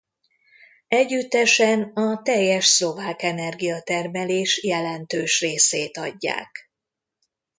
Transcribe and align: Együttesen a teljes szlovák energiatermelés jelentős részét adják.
Együttesen 0.87 1.81
a 1.81 2.21
teljes 2.21 2.65
szlovák 2.65 3.21
energiatermelés 3.23 4.63
jelentős 4.63 5.39
részét 5.41 5.97
adják. 5.97 6.71